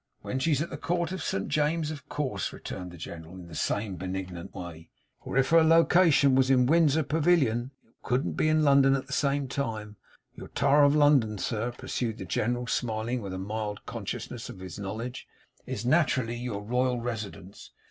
[0.23, 3.47] 'When she is at the Court of Saint James's, of course,' returned the General, in
[3.47, 4.89] the same benignant way;
[5.23, 9.13] 'for if her location was in Windsor Pavilion it couldn't be in London at the
[9.13, 9.97] same time.
[10.33, 14.79] Your Tower of London, sir,' pursued the General, smiling with a mild consciousness of his
[14.79, 15.27] knowledge,
[15.67, 17.69] 'is nat'rally your royal residence.